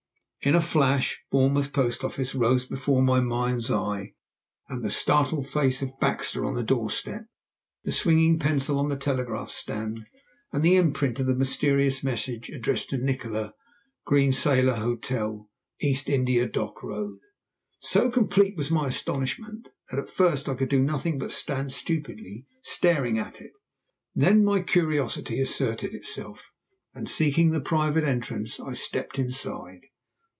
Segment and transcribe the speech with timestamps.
[0.43, 4.13] In a flash Bournemouth post office rose before my mind's eye,
[4.67, 7.27] the startled face of Baxter on the door step,
[7.83, 10.07] the swinging pencil on the telegraph stand,
[10.51, 13.53] and the imprint of the mysterious message addressed to "Nikola,
[14.03, 15.47] Green Sailor Hotel,
[15.79, 17.19] East India Dock Road."
[17.79, 22.47] So complete was my astonishment that at first I could do nothing but stand stupidly
[22.63, 23.51] staring at it,
[24.15, 26.49] then my curiosity asserted itself
[26.95, 29.81] and, seeking the private entrance, I stepped inside.